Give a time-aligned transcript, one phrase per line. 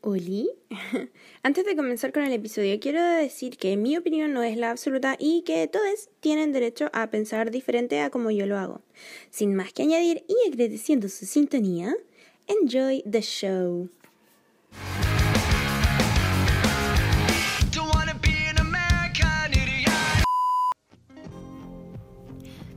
[0.00, 0.50] Oli.
[1.42, 5.16] Antes de comenzar con el episodio, quiero decir que mi opinión no es la absoluta
[5.18, 8.82] y que todos tienen derecho a pensar diferente a como yo lo hago.
[9.30, 11.94] Sin más que añadir y agradeciendo su sintonía,
[12.46, 13.88] enjoy the show.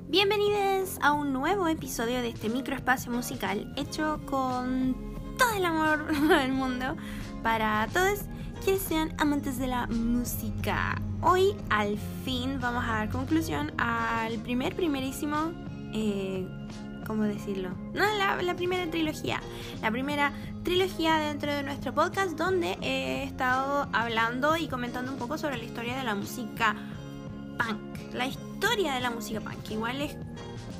[0.07, 5.10] Bienvenidos a un nuevo episodio de este microespacio musical hecho con
[5.41, 6.95] todo el amor del mundo
[7.41, 8.19] para todos
[8.63, 11.01] quienes sean amantes de la música.
[11.21, 15.51] Hoy al fin vamos a dar conclusión al primer, primerísimo,
[15.93, 16.47] eh,
[17.07, 17.69] ¿cómo decirlo?
[17.93, 18.03] No,
[18.43, 19.41] la, primera trilogía.
[19.81, 20.31] La primera
[20.63, 25.63] trilogía dentro de nuestro podcast donde he estado hablando y comentando un poco sobre la
[25.63, 26.75] historia de la música
[27.57, 28.13] punk.
[28.13, 30.15] La historia de la música punk, igual es,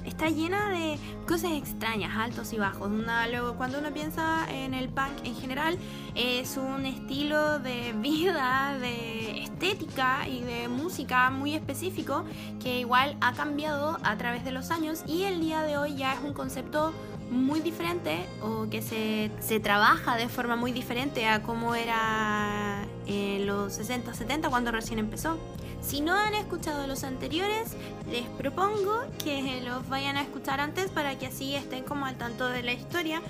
[0.06, 0.98] está llena de
[1.28, 2.92] cosas extrañas, altos y bajos.
[3.30, 5.78] Luego, cuando uno piensa en el punk en general,
[6.16, 12.24] es un estilo de vida, de estética y de música muy específico
[12.62, 16.14] que igual ha cambiado a través de los años y el día de hoy ya
[16.14, 16.94] es un concepto
[17.30, 23.48] muy diferente o que se, se trabaja de forma muy diferente a como era en
[23.48, 25.38] los 60, 70 cuando recién empezó.
[25.82, 27.76] Si no han escuchado los anteriores,
[28.10, 32.48] les propongo que los vayan a escuchar antes para que así estén como al tanto
[32.48, 33.22] de la historia.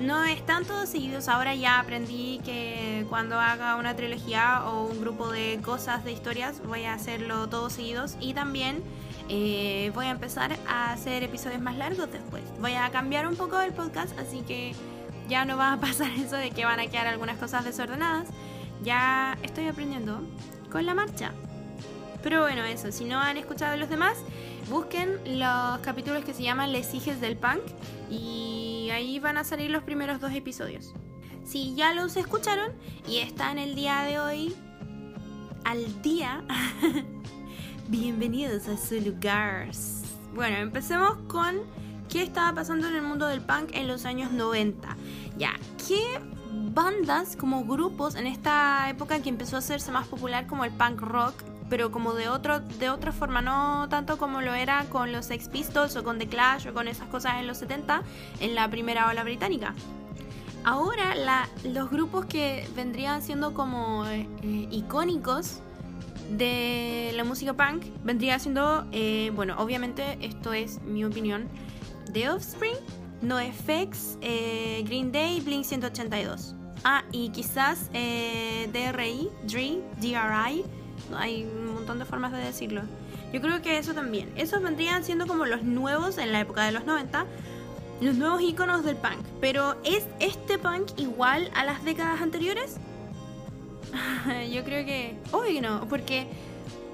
[0.00, 5.30] No están todos seguidos, ahora ya aprendí que cuando haga una trilogía o un grupo
[5.30, 8.82] de cosas de historias voy a hacerlo todos seguidos y también
[9.28, 12.42] eh, voy a empezar a hacer episodios más largos después.
[12.60, 14.74] Voy a cambiar un poco el podcast, así que
[15.28, 18.26] ya no va a pasar eso de que van a quedar algunas cosas desordenadas.
[18.82, 20.22] Ya estoy aprendiendo
[20.72, 21.32] con la marcha.
[22.22, 24.18] Pero bueno, eso, si no han escuchado los demás,
[24.68, 27.62] busquen los capítulos que se llaman Les Hijes del Punk
[28.10, 30.92] y ahí van a salir los primeros dos episodios.
[31.44, 32.72] Si ya los escucharon
[33.08, 34.54] y están el día de hoy
[35.64, 36.42] al día,
[37.88, 39.70] bienvenidos a su lugar.
[40.34, 41.62] Bueno, empecemos con
[42.08, 44.96] qué estaba pasando en el mundo del punk en los años 90.
[45.38, 45.52] Ya,
[45.88, 46.20] ¿qué
[46.52, 51.00] bandas como grupos en esta época que empezó a hacerse más popular como el punk
[51.00, 51.34] rock,
[51.70, 55.48] pero como de otro de otra forma, no tanto como lo era con los Sex
[55.48, 58.02] Pistols o con The Clash o con esas cosas en los 70
[58.40, 59.74] en la primera ola británica.
[60.64, 61.14] Ahora
[61.64, 64.26] los grupos que vendrían siendo como eh,
[64.70, 65.60] icónicos
[66.36, 71.48] de la música punk vendría siendo, eh, bueno, obviamente esto es mi opinión,
[72.12, 72.76] The Offspring,
[73.22, 76.54] NoFX, eh, Green Day, Blink 182.
[76.84, 80.64] Ah, y quizás eh, DRI, DRI, DRI,
[81.16, 82.82] hay un montón de formas de decirlo.
[83.32, 84.32] Yo creo que eso también.
[84.36, 87.26] Esos vendrían siendo como los nuevos en la época de los 90,
[88.00, 89.24] los nuevos iconos del punk.
[89.40, 92.76] Pero ¿es este punk igual a las décadas anteriores?
[94.52, 95.16] Yo creo que.
[95.32, 96.26] Obvio que no, porque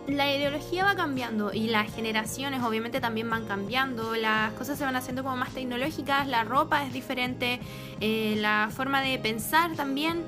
[0.07, 4.95] la ideología va cambiando y las generaciones obviamente también van cambiando, las cosas se van
[4.95, 7.59] haciendo como más tecnológicas, la ropa es diferente,
[8.01, 10.23] eh, la forma de pensar también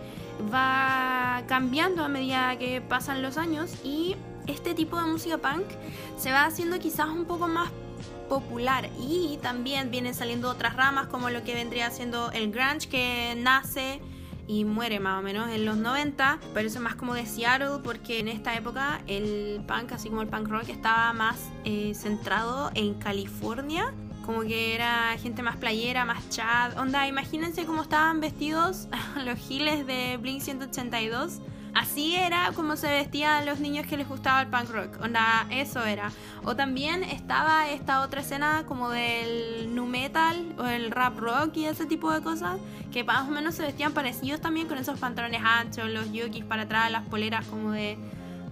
[0.53, 4.17] va cambiando a medida que pasan los años y
[4.47, 5.67] este tipo de música punk
[6.17, 7.71] se va haciendo quizás un poco más
[8.29, 13.35] popular y también vienen saliendo otras ramas como lo que vendría siendo el grunge que
[13.37, 14.01] nace
[14.47, 17.81] y muere más o menos en los 90, pero eso es más como de Seattle
[17.85, 22.71] porque en esta época el punk, así como el punk rock, estaba más eh, centrado
[22.75, 23.93] en California.
[24.29, 26.77] Como que era gente más playera, más chat.
[26.77, 28.87] Onda, imagínense cómo estaban vestidos
[29.25, 31.41] los giles de Blink 182.
[31.73, 35.01] Así era como se vestían los niños que les gustaba el punk rock.
[35.03, 36.13] Onda, eso era.
[36.45, 41.65] O también estaba esta otra escena como del nu metal o el rap rock y
[41.65, 42.61] ese tipo de cosas
[42.93, 46.65] que más o menos se vestían parecidos también con esos pantalones anchos, los yokis para
[46.65, 47.97] atrás, las poleras como de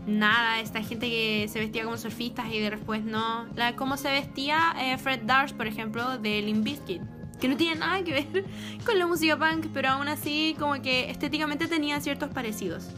[0.07, 3.47] nada, esta gente que se vestía como surfistas y después no.
[3.55, 7.03] La, como se vestía eh, Fred Durst, por ejemplo, de Limp Bizkit.
[7.41, 8.45] Que no tiene nada que ver
[8.87, 12.89] con la música punk, pero aún así como que estéticamente tenían ciertos parecidos.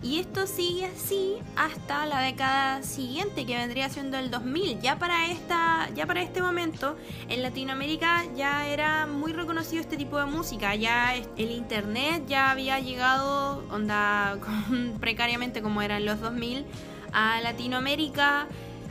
[0.00, 4.80] Y esto sigue así hasta la década siguiente, que vendría siendo el 2000.
[4.80, 6.96] Ya para, esta, ya para este momento,
[7.28, 10.74] en Latinoamérica ya era muy reconocido este tipo de música.
[10.76, 16.64] Ya el internet ya había llegado, onda, con- precariamente como eran los 2000,
[17.12, 18.46] a Latinoamérica.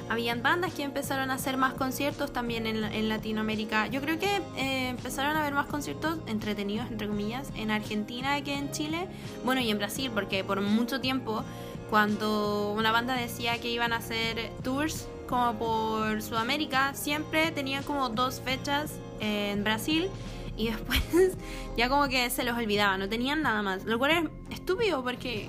[0.10, 3.88] Habían bandas que empezaron a hacer más conciertos también en, Latinoamérica.
[3.88, 8.56] Yo creo que eh, empezaron a haber más conciertos entretenidos, entre comillas, en Argentina que
[8.56, 9.08] en Chile.
[9.44, 11.44] Bueno, y en Brasil, porque por mucho tiempo,
[11.90, 18.10] cuando una banda decía que iban a hacer tours como por Sudamérica, siempre tenían como
[18.10, 20.10] dos fechas en Brasil
[20.58, 21.38] y después
[21.78, 23.86] ya como que se los olvidaba, no tenían nada más.
[23.86, 24.12] Lo cual
[24.50, 25.48] es estúpido porque,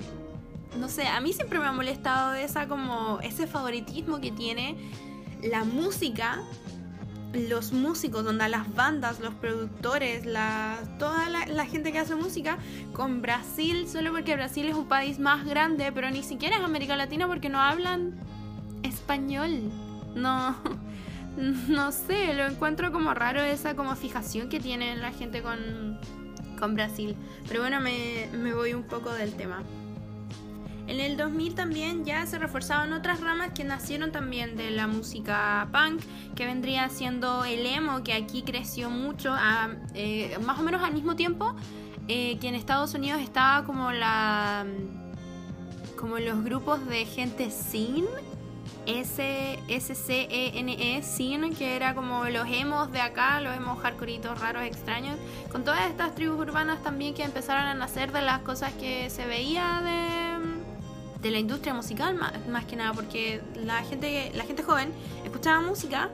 [0.77, 4.77] no sé, a mí siempre me ha molestado esa como ese favoritismo que tiene
[5.43, 6.43] la música,
[7.33, 12.59] los músicos, donde las bandas, los productores, la, toda la, gente que hace música
[12.93, 16.97] con Brasil, solo porque Brasil es un país más grande, pero ni siquiera es América
[16.97, 18.19] Latina porque no hablan
[18.83, 19.71] español.
[20.15, 20.57] No,
[21.69, 25.99] no sé, lo encuentro como raro esa como fijación que tiene la gente con,
[26.59, 27.15] con Brasil.
[27.47, 29.63] Pero bueno, me, me voy un poco del tema.
[30.89, 35.69] En el 2000 también ya se reforzaban otras ramas que nacieron también de la música
[35.71, 36.01] punk,
[36.35, 40.95] que vendría siendo el emo, que aquí creció mucho, a- eh, más o menos al
[40.95, 41.55] mismo tiempo
[42.09, 44.65] eh, que en Estados Unidos estaba como la
[45.97, 48.07] como los grupos de gente sin
[48.87, 53.55] S S C E N E sin que era como los emos de acá, los
[53.55, 55.17] emos hardcoreitos raros extraños,
[55.53, 59.27] con todas estas tribus urbanas también que empezaron a nacer de las cosas que se
[59.27, 60.28] veía de,
[61.21, 64.93] de la industria musical más, más que nada porque la gente la gente joven
[65.25, 66.11] escuchaba música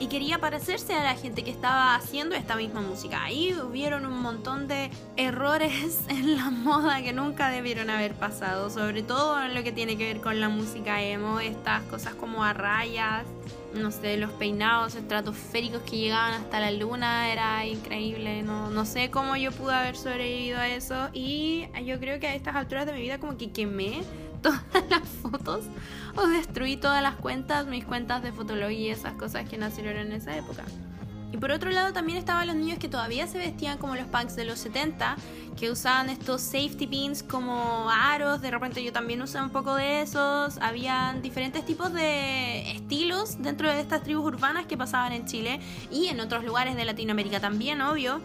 [0.00, 3.24] y quería parecerse a la gente que estaba haciendo esta misma música.
[3.24, 9.02] Ahí hubieron un montón de errores en la moda que nunca debieron haber pasado, sobre
[9.02, 12.52] todo en lo que tiene que ver con la música emo, estas cosas como a
[12.52, 13.24] rayas,
[13.74, 19.10] no sé, los peinados estratosféricos que llegaban hasta la luna, era increíble, no, no sé
[19.10, 22.92] cómo yo pude haber sobrevivido a eso y yo creo que a estas alturas de
[22.92, 24.02] mi vida como que quemé
[24.42, 25.64] todas las fotos
[26.16, 30.12] o destruí todas las cuentas, mis cuentas de Fotolog y esas cosas que nacieron en
[30.12, 30.64] esa época.
[31.32, 34.34] Y por otro lado también estaban los niños que todavía se vestían como los punks
[34.34, 35.16] de los 70,
[35.58, 40.00] que usaban estos safety pins como aros, de repente yo también usé un poco de
[40.00, 45.60] esos, habían diferentes tipos de estilos dentro de estas tribus urbanas que pasaban en Chile
[45.90, 48.20] y en otros lugares de Latinoamérica también, obvio.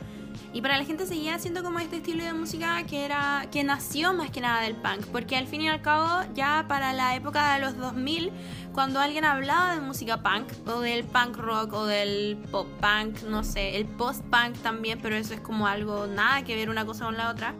[0.53, 4.13] Y para la gente seguía siendo como este estilo de música que era que nació
[4.13, 7.55] más que nada del punk, porque al fin y al cabo ya para la época
[7.55, 8.31] de los 2000,
[8.73, 13.43] cuando alguien hablaba de música punk o del punk rock o del pop punk, no
[13.43, 17.05] sé, el post punk también, pero eso es como algo nada que ver una cosa
[17.05, 17.53] con la otra.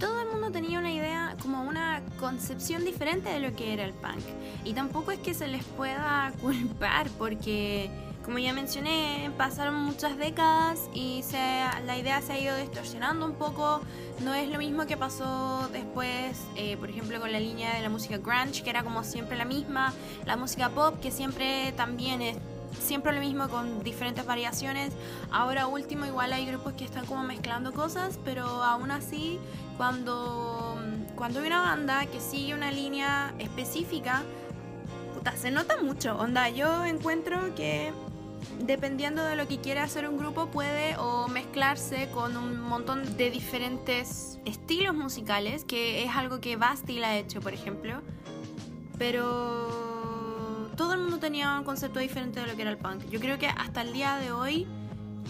[0.00, 3.92] Todo el mundo tenía una idea, como una concepción diferente de lo que era el
[3.92, 4.22] punk.
[4.64, 7.90] Y tampoco es que se les pueda culpar porque
[8.24, 11.38] como ya mencioné, pasaron muchas décadas y se,
[11.84, 13.80] la idea se ha ido distorsionando un poco.
[14.20, 17.88] No es lo mismo que pasó después, eh, por ejemplo, con la línea de la
[17.88, 19.92] música grunge, que era como siempre la misma.
[20.24, 22.36] La música pop, que siempre también es
[22.80, 24.92] siempre lo mismo con diferentes variaciones.
[25.30, 29.38] Ahora último, igual hay grupos que están como mezclando cosas, pero aún así,
[29.76, 30.76] cuando,
[31.16, 34.22] cuando hay una banda que sigue una línea específica,
[35.36, 36.16] se nota mucho.
[36.16, 37.92] Onda, yo encuentro que
[38.60, 43.30] dependiendo de lo que quiera hacer un grupo, puede o mezclarse con un montón de
[43.30, 48.02] diferentes estilos musicales, que es algo que Bastille ha hecho, por ejemplo.
[48.98, 53.08] Pero todo el mundo tenía un concepto diferente de lo que era el punk.
[53.10, 54.66] Yo creo que hasta el día de hoy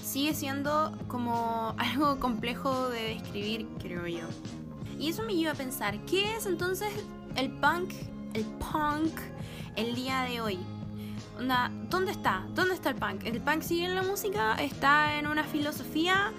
[0.02, 4.26] sigue siendo como algo complejo de describir, creo yo.
[4.98, 6.88] Y eso me lleva a pensar, ¿qué es entonces
[7.36, 7.92] el punk,
[8.34, 9.12] el punk,
[9.76, 10.58] el día de hoy?
[11.38, 12.46] Onda, ¿dónde está?
[12.54, 13.24] ¿Dónde está el punk?
[13.24, 14.54] ¿El punk sigue en la música?
[14.56, 16.32] ¿Está en una filosofía?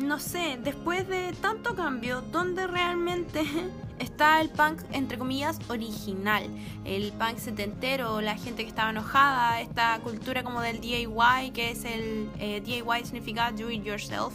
[0.00, 3.42] No sé, después de tanto cambio, ¿dónde realmente
[3.98, 6.44] está el punk, entre comillas, original?
[6.84, 11.84] El punk setentero, la gente que estaba enojada, esta cultura como del DIY, que es
[11.84, 14.34] el eh, DIY significa do it yourself.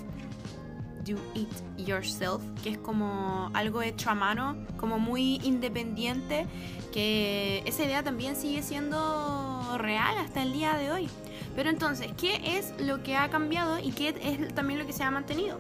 [1.06, 6.46] Do it yourself, que es como algo hecho a mano, como muy independiente,
[6.94, 11.10] que esa idea también sigue siendo real hasta el día de hoy.
[11.56, 15.04] Pero entonces, ¿qué es lo que ha cambiado y qué es también lo que se
[15.04, 15.60] ha mantenido?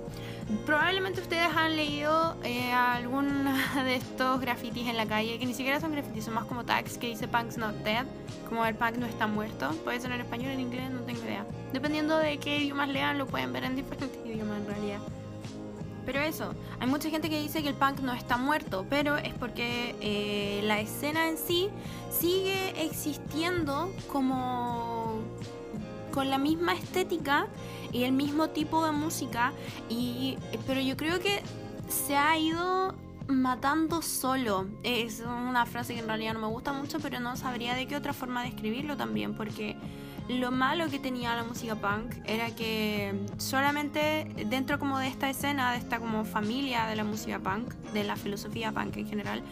[0.65, 5.79] Probablemente ustedes han leído eh, algunos de estos grafitis en la calle, que ni siquiera
[5.79, 8.05] son grafitis, son más como tags que dice Punk's not dead,
[8.49, 9.69] como el punk no está muerto.
[9.83, 11.45] Puede ser en español, en inglés, no tengo idea.
[11.71, 14.99] Dependiendo de qué idiomas lean, lo pueden ver en diferentes idiomas en realidad.
[16.05, 19.33] Pero eso, hay mucha gente que dice que el punk no está muerto, pero es
[19.33, 21.69] porque eh, la escena en sí
[22.11, 25.21] sigue existiendo como
[26.11, 27.47] con la misma estética
[27.91, 29.53] y el mismo tipo de música,
[29.89, 31.41] y, pero yo creo que
[31.87, 32.95] se ha ido
[33.27, 34.67] matando solo.
[34.83, 37.95] Es una frase que en realidad no me gusta mucho, pero no sabría de qué
[37.95, 39.75] otra forma describirlo también, porque
[40.29, 45.71] lo malo que tenía la música punk era que solamente dentro como de esta escena,
[45.71, 49.43] de esta como familia de la música punk, de la filosofía punk en general,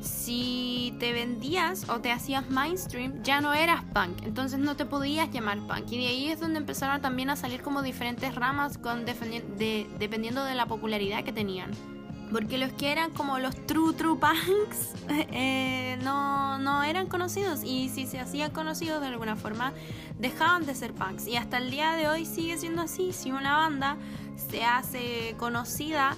[0.00, 5.30] si te vendías o te hacías mainstream, ya no eras punk, entonces no te podías
[5.30, 5.90] llamar punk.
[5.90, 10.54] Y de ahí es donde empezaron también a salir como diferentes ramas con dependiendo de
[10.54, 11.72] la popularidad que tenían.
[12.32, 17.88] Porque los que eran como los true true punks eh, no, no eran conocidos y
[17.88, 19.72] si se hacían conocidos de alguna forma
[20.18, 21.26] dejaban de ser punks.
[21.26, 23.12] Y hasta el día de hoy sigue siendo así.
[23.12, 23.96] Si una banda
[24.50, 26.16] se hace conocida,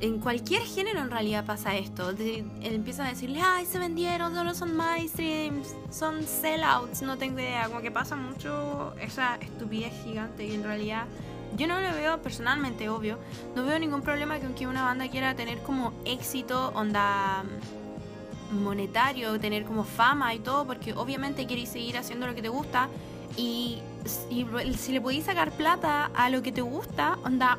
[0.00, 2.12] en cualquier género en realidad pasa esto.
[2.12, 7.68] De- empiezan a decirle, ay, se vendieron, solo son mainstream, son sellouts, no tengo idea.
[7.68, 11.04] Como que pasa mucho esa estupidez gigante y en realidad
[11.56, 13.18] yo no le veo personalmente, obvio,
[13.54, 17.44] no veo ningún problema con que una banda quiera tener como éxito, onda
[18.50, 22.88] monetario, tener como fama y todo, porque obviamente queréis seguir haciendo lo que te gusta
[23.36, 23.80] y,
[24.30, 27.58] y si le podéis sacar plata a lo que te gusta, onda,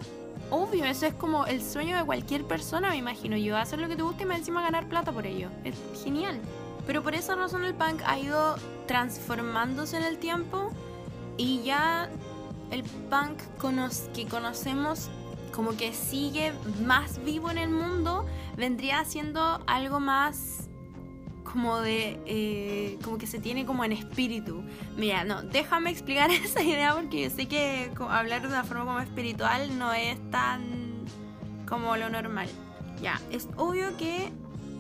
[0.50, 3.96] obvio, eso es como el sueño de cualquier persona, me imagino yo, hacer lo que
[3.96, 5.50] te gusta y más encima ganar plata por ello.
[5.64, 6.40] Es genial.
[6.86, 10.72] Pero por esa razón el punk ha ido transformándose en el tiempo
[11.38, 12.10] y ya
[12.72, 13.42] el punk
[14.14, 15.10] que conocemos
[15.52, 16.54] como que sigue
[16.84, 18.26] más vivo en el mundo
[18.58, 20.68] vendría siendo algo más
[21.44, 24.64] como de eh, como que se tiene como en espíritu.
[24.98, 29.00] Mira no déjame explicar esa idea porque yo sé que hablar de una forma como
[29.00, 31.06] espiritual no es tan
[31.68, 32.48] como lo normal.
[33.02, 34.32] Ya es obvio que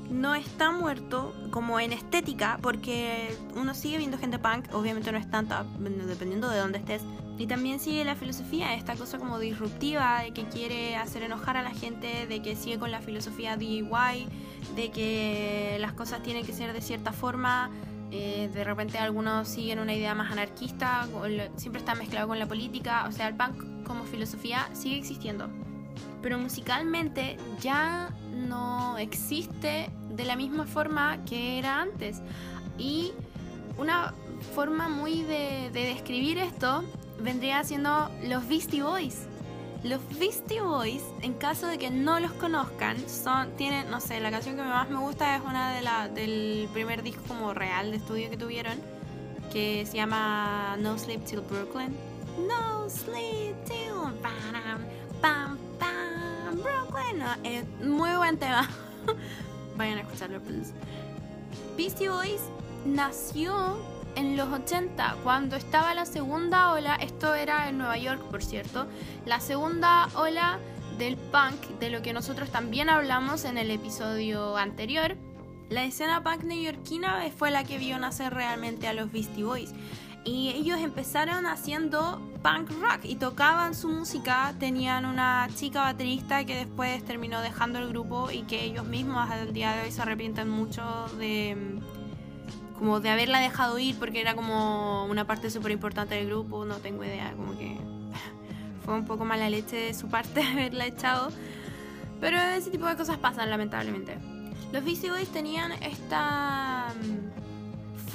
[0.09, 5.29] no está muerto como en estética porque uno sigue viendo gente punk obviamente no es
[5.29, 5.65] tanta
[6.07, 7.01] dependiendo de dónde estés
[7.37, 11.63] y también sigue la filosofía, esta cosa como disruptiva, de que quiere hacer enojar a
[11.63, 14.27] la gente, de que sigue con la filosofía DIY,
[14.75, 17.69] de que las cosas tienen que ser de cierta forma.
[18.11, 21.07] eh, de repente algunos siguen una idea más anarquista,
[21.57, 23.05] siempre está mezclado con la política.
[23.09, 25.49] O sea, el punk como filosofía sigue existiendo.
[26.25, 32.23] Pero musicalmente ya no existe de la misma forma que era antes.
[32.79, 33.13] Y
[33.77, 34.11] una
[34.55, 36.83] forma muy de, de describir esto
[37.19, 39.27] vendría siendo los Beastie Boys.
[39.83, 44.31] Los Beastie Boys, en caso de que no los conozcan, son tienen, no sé, la
[44.31, 47.97] canción que más me gusta es una de la del primer disco como real de
[47.97, 48.79] estudio que tuvieron,
[49.53, 51.95] que se llama No Sleep Till Brooklyn.
[52.47, 54.81] No Sleep Till pam,
[55.21, 56.14] pam, pam,
[56.51, 57.19] Brooklyn.
[57.19, 58.69] No, es muy buen tema.
[59.77, 60.73] Vayan a escucharlo, please.
[61.77, 62.41] Beastie Boys
[62.85, 63.77] nació
[64.15, 68.87] en los 80, cuando estaba la segunda ola, esto era en Nueva York, por cierto,
[69.25, 70.59] la segunda ola
[70.97, 75.17] del punk, de lo que nosotros también hablamos en el episodio anterior.
[75.69, 79.73] La escena punk neoyorquina fue la que vio nacer realmente a los Beastie Boys.
[80.25, 84.53] Y ellos empezaron haciendo punk rock y tocaban su música.
[84.59, 89.53] Tenían una chica baterista que después terminó dejando el grupo y que ellos mismos el
[89.53, 90.83] día de hoy se arrepienten mucho
[91.19, 91.79] de
[92.77, 96.75] como de haberla dejado ir porque era como una parte súper importante del grupo, no
[96.77, 97.77] tengo idea, como que
[98.85, 101.29] fue un poco mala leche de su parte haberla echado.
[102.19, 104.17] Pero ese tipo de cosas pasan, lamentablemente.
[104.71, 107.24] Los Beastie Boys tenían esta mm,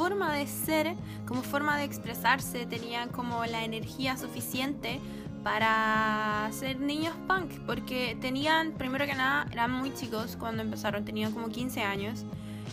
[0.01, 4.99] forma de ser, como forma de expresarse, tenían como la energía suficiente
[5.45, 11.33] para ser niños punk, porque tenían, primero que nada, eran muy chicos cuando empezaron, tenían
[11.33, 12.25] como 15 años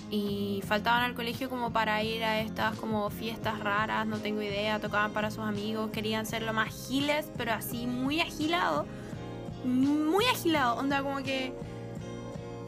[0.09, 4.79] y faltaban al colegio como para ir a estas como fiestas raras, no tengo idea,
[4.79, 8.85] tocaban para sus amigos, querían ser lo más giles, pero así muy agilado,
[9.65, 11.53] muy agilado, onda como que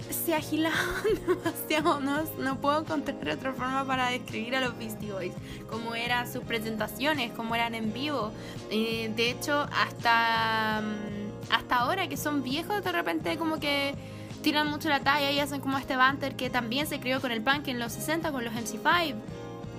[0.09, 0.79] se agilaban
[1.27, 5.33] demasiado, no, no puedo encontrar otra forma para describir a los Beastie Boys,
[5.69, 8.31] como eran sus presentaciones, como eran en vivo,
[8.71, 13.95] Eh, de hecho hasta, mm, hasta ahora que son viejos de repente como que
[14.43, 17.41] tiran mucho la talla y hacen como este banter que también se creó con el
[17.41, 19.15] punk en los 60 con los MC5.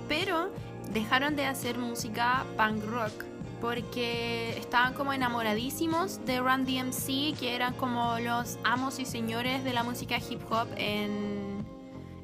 [0.07, 0.49] Pero
[0.93, 3.30] dejaron de hacer música punk rock
[3.61, 9.71] porque estaban como enamoradísimos de Run DMC, que eran como los amos y señores de
[9.71, 11.63] la música hip hop en,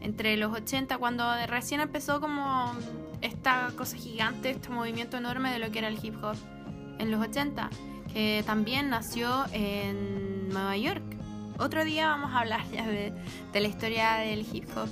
[0.02, 2.74] entre los 80, cuando recién empezó como
[3.22, 6.36] esta cosa gigante, este movimiento enorme de lo que era el hip hop
[6.98, 7.70] en los 80,
[8.12, 11.04] que también nació en Nueva York.
[11.60, 13.14] Otro día vamos a hablar ya de,
[13.54, 14.90] de la historia del hip hop.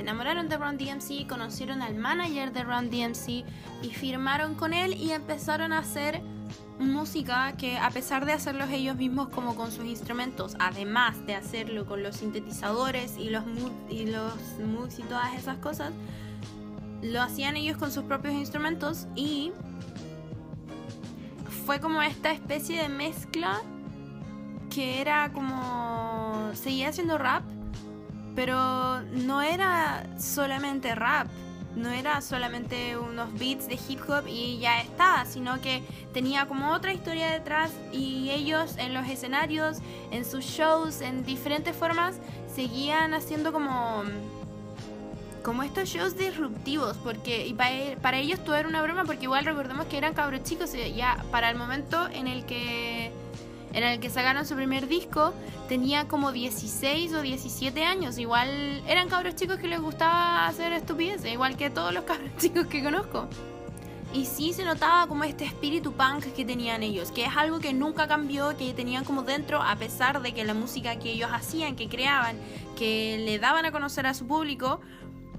[0.00, 3.44] Se enamoraron de Run DMC, conocieron al manager de Run DMC
[3.82, 6.22] y firmaron con él y empezaron a hacer
[6.78, 11.84] música que a pesar de hacerlos ellos mismos como con sus instrumentos, además de hacerlo
[11.84, 13.44] con los sintetizadores y los
[13.90, 14.32] y los
[14.66, 15.92] moods y todas esas cosas,
[17.02, 19.52] lo hacían ellos con sus propios instrumentos y
[21.66, 23.60] fue como esta especie de mezcla
[24.70, 27.42] que era como seguía haciendo rap
[28.40, 31.26] pero no era solamente rap,
[31.76, 35.82] no era solamente unos beats de hip hop y ya está, sino que
[36.14, 39.80] tenía como otra historia detrás y ellos en los escenarios,
[40.10, 42.16] en sus shows, en diferentes formas,
[42.54, 44.04] seguían haciendo como
[45.42, 49.44] como estos shows disruptivos, porque y para, para ellos todo era una broma, porque igual
[49.44, 53.12] recordemos que eran cabros chicos, ya para el momento en el que
[53.72, 55.32] en el que sacaron su primer disco,
[55.68, 61.32] tenía como 16 o 17 años, igual eran cabros chicos que les gustaba hacer estupideces,
[61.32, 63.28] igual que todos los cabros chicos que conozco.
[64.12, 67.72] Y sí se notaba como este espíritu punk que tenían ellos, que es algo que
[67.72, 71.76] nunca cambió, que tenían como dentro, a pesar de que la música que ellos hacían,
[71.76, 72.36] que creaban,
[72.76, 74.80] que le daban a conocer a su público,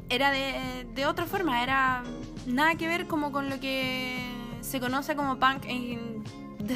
[0.07, 2.03] era de, de otra forma, era
[2.45, 4.15] nada que ver como con lo que
[4.61, 6.23] se conoce como punk en-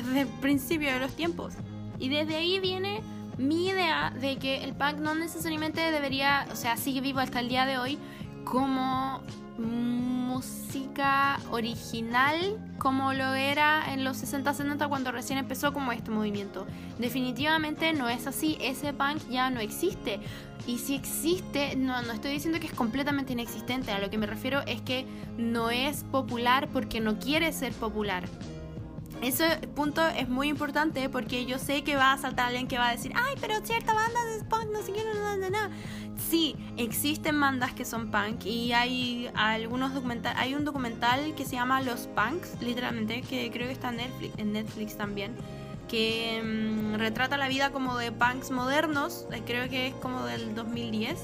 [0.04, 1.54] desde el principio de los tiempos.
[2.00, 3.02] Y desde ahí viene
[3.38, 7.50] mi idea de que el punk no necesariamente debería, o sea, sigue vivo hasta el
[7.50, 7.98] día de hoy
[8.44, 9.22] como
[9.58, 16.68] música original como lo era en los 60-70 cuando recién empezó como este movimiento.
[17.00, 20.20] Definitivamente no es así, ese punk ya no existe.
[20.68, 24.26] Y si existe, no, no estoy diciendo que es completamente inexistente, a lo que me
[24.26, 25.06] refiero es que
[25.38, 28.26] no es popular porque no quiere ser popular.
[29.22, 32.90] Ese punto es muy importante porque yo sé que va a saltar alguien que va
[32.90, 35.76] a decir, ay, pero cierta banda de punk, no sé qué, no, no, no.
[36.30, 41.54] Sí, existen bandas que son punk y hay algunos documentales, hay un documental que se
[41.54, 45.36] llama Los Punks, literalmente, que creo que está en Netflix, en Netflix también,
[45.88, 50.56] que mm, retrata la vida como de punks modernos, eh, creo que es como del
[50.56, 51.20] 2010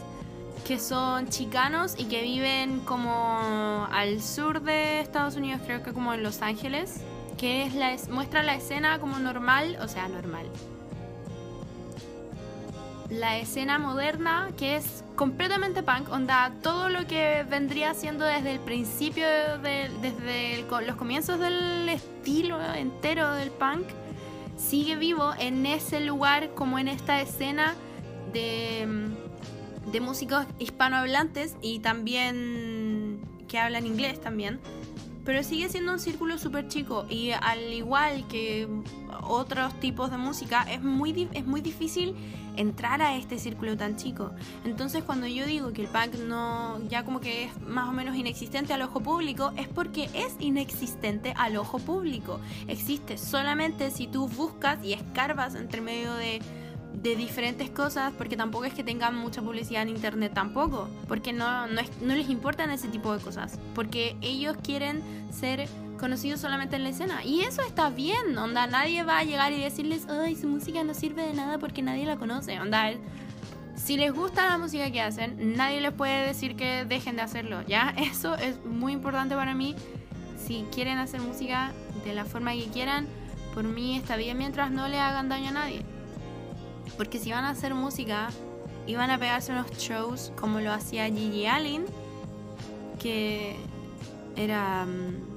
[0.67, 6.13] que son chicanos y que viven como al sur de Estados Unidos, creo que como
[6.13, 7.01] en Los Ángeles,
[7.41, 10.45] que es la es- muestra la escena como normal, o sea, normal.
[13.09, 18.59] La escena moderna que es completamente punk, onda todo lo que vendría siendo desde el
[18.59, 19.25] principio,
[19.57, 23.87] de- desde los comienzos del estilo entero del punk,
[24.55, 27.73] sigue vivo en ese lugar como en esta escena
[28.31, 29.09] de
[29.91, 34.59] de músicos hispanohablantes y también que hablan inglés también.
[35.23, 38.67] Pero sigue siendo un círculo súper chico y al igual que
[39.23, 42.15] otros tipos de música es muy, es muy difícil
[42.57, 44.31] entrar a este círculo tan chico.
[44.65, 48.15] Entonces cuando yo digo que el punk no ya como que es más o menos
[48.15, 52.39] inexistente al ojo público es porque es inexistente al ojo público.
[52.67, 56.41] Existe solamente si tú buscas y escarbas entre medio de
[56.93, 61.67] de diferentes cosas, porque tampoco es que tengan mucha publicidad en internet tampoco, porque no,
[61.67, 65.01] no, es- no les importan ese tipo de cosas, porque ellos quieren
[65.31, 65.67] ser
[65.99, 69.61] conocidos solamente en la escena, y eso está bien, onda, nadie va a llegar y
[69.61, 72.91] decirles, ay, su música no sirve de nada porque nadie la conoce, onda,
[73.75, 77.61] si les gusta la música que hacen, nadie les puede decir que dejen de hacerlo,
[77.67, 77.93] ¿ya?
[77.97, 79.75] Eso es muy importante para mí,
[80.45, 81.71] si quieren hacer música
[82.05, 83.07] de la forma que quieran,
[83.53, 85.83] por mí está bien mientras no le hagan daño a nadie.
[86.97, 88.29] Porque si van a hacer música
[88.85, 91.85] y van a pegarse unos shows como lo hacía Gigi Allen,
[92.99, 93.55] que
[94.35, 95.31] era mm,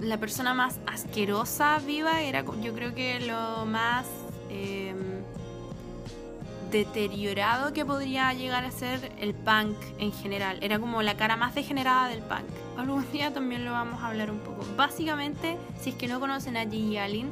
[0.00, 4.06] la persona más asquerosa viva, era yo creo que lo más
[4.48, 5.22] em,
[6.70, 10.58] deteriorado que podría llegar a ser el punk en general.
[10.62, 12.46] Era como la cara más degenerada del punk.
[12.78, 14.64] Algún día también lo vamos a hablar un poco.
[14.76, 17.30] Básicamente, si es que no conocen a Gigi Allen,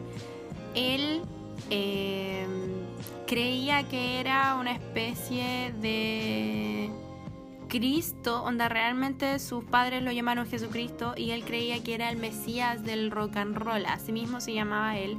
[0.75, 1.23] él
[1.71, 2.47] eh,
[3.27, 6.91] creía que era una especie de
[7.69, 12.83] Cristo, onda realmente sus padres lo llamaron Jesucristo y él creía que era el Mesías
[12.83, 15.19] del rock and roll, así mismo se llamaba él.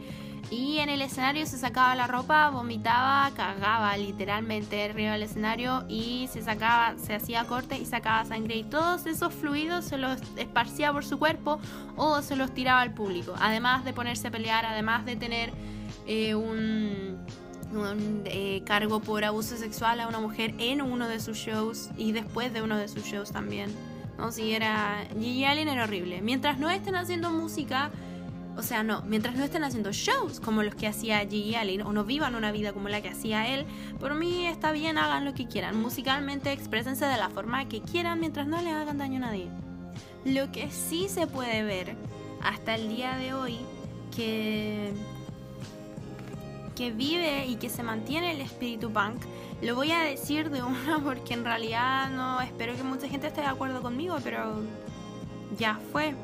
[0.52, 6.28] Y en el escenario se sacaba la ropa, vomitaba, cagaba literalmente arriba del escenario y
[6.32, 10.92] se sacaba, se hacía corte y sacaba sangre y todos esos fluidos se los esparcía
[10.92, 11.60] por su cuerpo
[11.96, 13.36] o se los tiraba al público.
[13.40, 15.52] Además de ponerse a pelear, además de tener
[16.08, 17.09] eh, un,
[17.72, 22.12] un, eh, cargo por abuso sexual a una mujer en uno de sus shows y
[22.12, 23.74] después de uno de sus shows también.
[24.18, 25.06] No, si era.
[25.18, 26.22] Gigi Allen era horrible.
[26.22, 27.90] Mientras no estén haciendo música,
[28.58, 31.94] o sea, no, mientras no estén haciendo shows como los que hacía Gigi Allen o
[31.94, 33.66] no vivan una vida como la que hacía él,
[34.00, 35.80] por mí está bien, hagan lo que quieran.
[35.80, 39.48] Musicalmente, exprésense de la forma que quieran mientras no le hagan daño a nadie.
[40.26, 41.96] Lo que sí se puede ver
[42.42, 43.58] hasta el día de hoy
[44.14, 44.69] que
[46.80, 49.22] que vive y que se mantiene el espíritu punk,
[49.62, 53.42] lo voy a decir de una porque en realidad no espero que mucha gente esté
[53.42, 54.62] de acuerdo conmigo, pero
[55.58, 56.16] ya fue.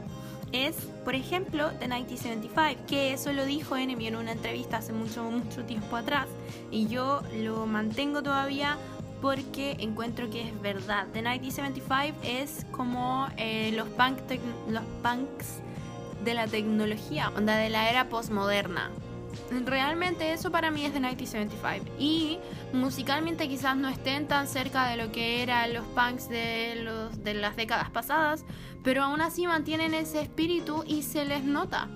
[0.54, 5.30] Es, por ejemplo, The 1975, que eso lo dijo Enemy en una entrevista hace mucho,
[5.30, 6.28] mucho tiempo atrás,
[6.72, 8.78] y yo lo mantengo todavía
[9.22, 11.08] porque encuentro que es verdad.
[11.12, 14.20] The 1975 es como eh, los, punk
[14.70, 15.60] los punks
[16.24, 18.90] de la tecnología, onda de la era postmoderna.
[19.52, 22.40] Realmente eso para mí es The 1975 y
[22.74, 27.36] musicalmente quizás no estén tan cerca de lo que eran los punks de, los, de
[27.36, 28.44] las décadas pasadas,
[28.84, 31.90] pero aún así mantienen ese espíritu y se les nota.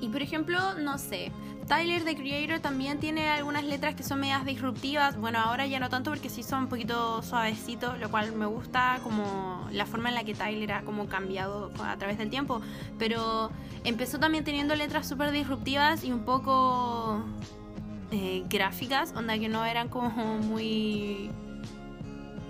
[0.00, 1.32] Y por ejemplo, no sé,
[1.72, 5.16] Tyler the Creator también tiene algunas letras que son medias disruptivas.
[5.16, 9.00] Bueno, ahora ya no tanto porque sí son un poquito suavecitos, lo cual me gusta
[9.02, 12.60] como la forma en la que Tyler ha como cambiado a través del tiempo.
[12.98, 13.50] Pero
[13.84, 17.24] empezó también teniendo letras súper disruptivas y un poco
[18.10, 21.30] eh, gráficas, onda que no eran como muy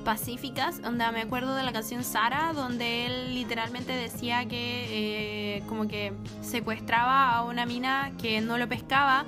[0.02, 0.80] pacíficas.
[0.84, 6.12] Onda, me acuerdo de la canción Sara, donde él literalmente decía que eh, como que
[6.42, 9.24] secuestraba a una mina que no lo pescaba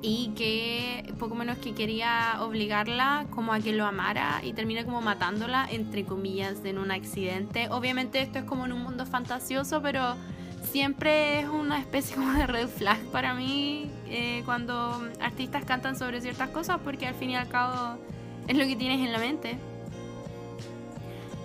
[0.00, 5.00] y que poco menos que quería obligarla como a que lo amara y termina como
[5.00, 7.68] matándola entre comillas en un accidente.
[7.70, 10.14] Obviamente esto es como en un mundo fantasioso, pero
[10.62, 16.20] siempre es una especie como de red flag para mí eh, cuando artistas cantan sobre
[16.20, 17.98] ciertas cosas porque al fin y al cabo
[18.46, 19.58] es lo que tienes en la mente.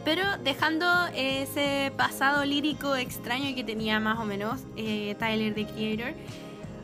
[0.03, 0.85] Pero dejando
[1.15, 6.13] ese pasado lírico extraño que tenía más o menos eh, Tyler the Creator,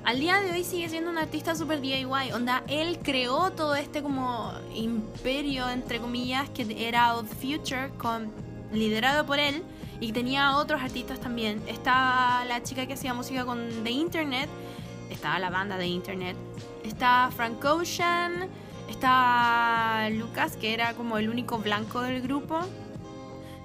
[0.06, 2.32] al día de hoy sigue siendo un artista super DIY.
[2.34, 8.32] Onda, él creó todo este como imperio, entre comillas, que era Odd Future, con,
[8.72, 9.64] liderado por él,
[10.00, 11.62] y tenía otros artistas también.
[11.68, 14.50] Estaba la chica que hacía música con The Internet,
[15.10, 16.38] estaba la banda de Internet,
[16.86, 18.48] está Frank Ocean,
[18.90, 22.62] está Lucas, que era como el único blanco del grupo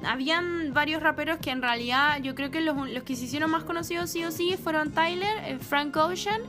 [0.04, 3.64] habían varios raperos que en realidad yo creo que los, los que se hicieron más
[3.64, 6.40] conocidos sí o sí fueron Tyler, eh, Frank Ocean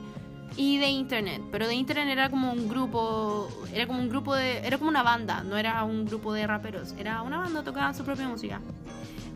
[0.57, 1.41] y The Internet.
[1.51, 5.03] Pero The Internet era como un grupo, era como un grupo de, era como una
[5.03, 8.61] banda, no era un grupo de raperos, era una banda tocaban su propia música.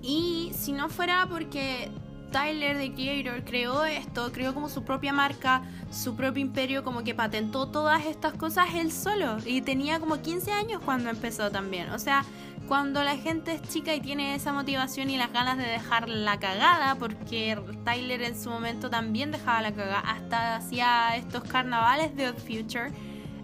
[0.02, 1.92] Y si no fuera porque
[2.32, 7.16] Tyler, the creator, creó esto, creó como su propia marca, su propio imperio, como que
[7.16, 9.38] patentó todas estas cosas él solo.
[9.46, 11.90] Y tenía como 15 años cuando empezó también.
[11.90, 12.24] O sea,
[12.70, 16.40] cuando la gente es chica y tiene esa motivación y las ganas de dejar la
[16.40, 22.30] cagada, porque Tyler en su momento también dejaba la cagada, hasta hacía estos carnavales de
[22.30, 22.92] Odd Future.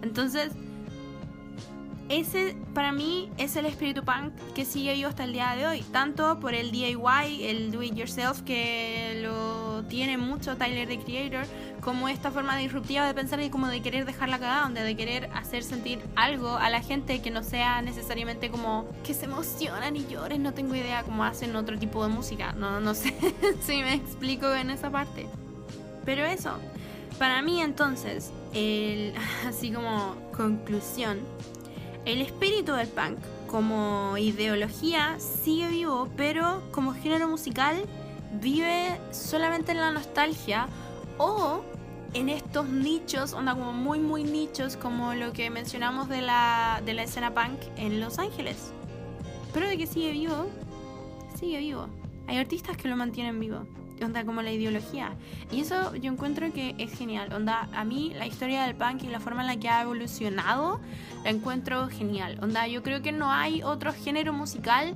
[0.00, 0.52] Entonces,
[2.08, 5.82] ese para mí es el espíritu punk que sigue vivo hasta el día de hoy,
[5.92, 11.46] tanto por el DIY, el do it yourself que lo tiene mucho Tyler the Creator,
[11.80, 14.96] como esta forma disruptiva de pensar y como de querer dejar la cagada, donde de
[14.96, 19.96] querer hacer sentir algo a la gente que no sea necesariamente como que se emocionan
[19.96, 23.14] y lloren, no tengo idea cómo hacen otro tipo de música, no, no sé
[23.60, 25.26] si me explico en esa parte.
[26.04, 26.52] Pero eso,
[27.18, 29.12] para mí entonces, el,
[29.46, 31.18] así como conclusión,
[32.06, 37.84] el espíritu del punk como ideología sigue vivo, pero como género musical
[38.40, 40.68] vive solamente en la nostalgia
[41.18, 41.62] o
[42.14, 46.94] en estos nichos, onda como muy muy nichos, como lo que mencionamos de la, de
[46.94, 48.72] la escena punk en Los Ángeles.
[49.52, 50.46] Pero de que sigue vivo,
[51.38, 51.88] sigue vivo.
[52.28, 53.66] Hay artistas que lo mantienen vivo.
[54.02, 55.12] Onda como la ideología.
[55.50, 57.32] Y eso yo encuentro que es genial.
[57.32, 60.80] Onda, a mí la historia del punk y la forma en la que ha evolucionado
[61.24, 62.38] la encuentro genial.
[62.42, 64.94] Onda, yo creo que no hay otro género musical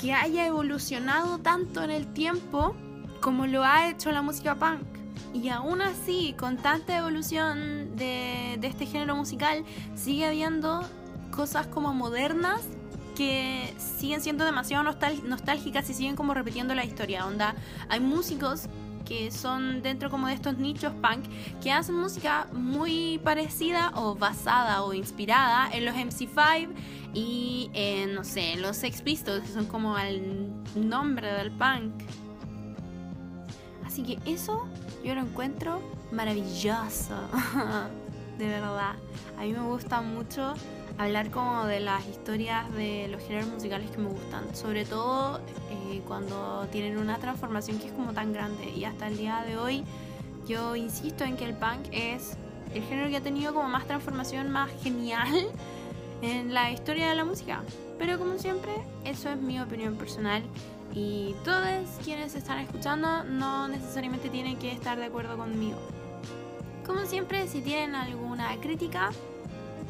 [0.00, 2.74] que haya evolucionado tanto en el tiempo
[3.20, 4.82] como lo ha hecho la música punk.
[5.34, 10.82] Y aún así, con tanta evolución de, de este género musical, sigue habiendo
[11.30, 12.62] cosas como modernas
[13.14, 17.26] que siguen siendo demasiado nostálgicas y siguen como repitiendo la historia.
[17.26, 17.54] Onda,
[17.88, 18.68] hay músicos
[19.04, 21.24] que son dentro como de estos nichos punk
[21.60, 26.68] que hacen música muy parecida o basada o inspirada en los MC5
[27.14, 31.92] y en, no sé, los Sex Pistols, que son como el nombre del punk.
[33.84, 34.66] Así que eso
[35.04, 37.14] yo lo encuentro maravilloso.
[38.38, 38.94] de verdad.
[39.38, 40.54] A mí me gusta mucho
[40.98, 44.54] hablar como de las historias de los géneros musicales que me gustan.
[44.54, 45.38] Sobre todo
[45.70, 48.70] eh, cuando tienen una transformación que es como tan grande.
[48.70, 49.84] Y hasta el día de hoy
[50.46, 52.36] yo insisto en que el punk es
[52.74, 55.48] el género que ha tenido como más transformación, más genial
[56.22, 57.62] en la historia de la música.
[57.98, 58.72] Pero como siempre,
[59.04, 60.42] eso es mi opinión personal.
[60.94, 65.78] Y todos quienes están escuchando no necesariamente tienen que estar de acuerdo conmigo.
[66.84, 69.10] Como siempre, si tienen alguna crítica,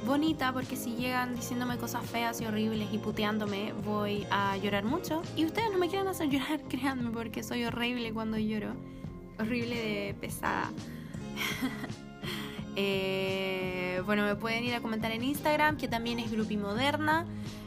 [0.06, 5.22] bonita, porque si llegan diciéndome cosas feas y horribles y puteándome, voy a llorar mucho.
[5.36, 8.74] Y ustedes no me quieren hacer llorar, créanme, porque soy horrible cuando lloro.
[9.38, 10.70] Horrible de pesada.
[12.74, 17.26] Eh, bueno, me pueden ir a comentar en Instagram, que también es Grupi Moderna.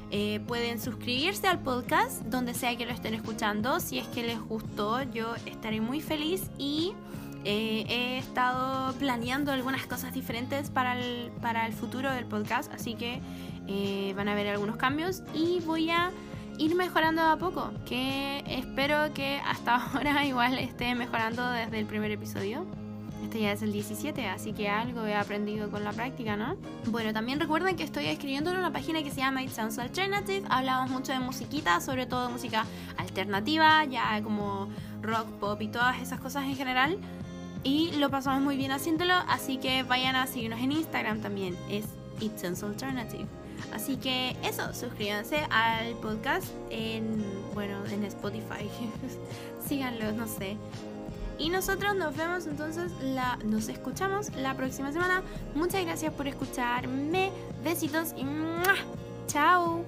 [0.10, 3.80] Eh, pueden suscribirse al podcast donde sea que lo estén escuchando.
[3.80, 6.93] Si es que les gustó, yo estaré muy feliz y
[7.45, 12.73] eh, he estado planeando algunas cosas diferentes para el, para el futuro del podcast.
[12.73, 13.21] Así que
[13.67, 16.12] eh, van a haber algunos cambios y voy a
[16.58, 17.71] ir mejorando de a poco.
[17.86, 22.65] Que espero que hasta ahora igual esté mejorando desde el primer episodio.
[23.23, 26.58] Este ya es el 17, así que algo he aprendido con la práctica, ¿no?
[26.88, 30.43] Bueno, también recuerden que estoy escribiendo en una página que se llama It Sounds Alternative.
[30.49, 32.65] Hablamos mucho de musiquita, sobre todo música
[32.97, 34.69] alternativa, ya como
[35.01, 36.99] rock, pop y todas esas cosas en general.
[37.65, 41.58] Y lo pasamos muy bien haciéndolo, así que vayan a seguirnos en Instagram también.
[41.67, 41.86] Es
[42.21, 43.25] It Sounds Alternative.
[43.73, 47.25] Así que eso, suscríbanse al podcast en,
[47.56, 48.69] bueno, en Spotify.
[49.67, 50.58] Síganlo, no sé.
[51.39, 55.23] Y nosotros nos vemos entonces, la, nos escuchamos la próxima semana.
[55.56, 57.32] Muchas gracias por escucharme.
[57.63, 58.75] Besitos y ¡mua!
[59.28, 59.84] chao.